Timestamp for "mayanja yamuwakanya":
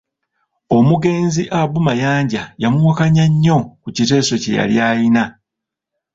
1.87-3.25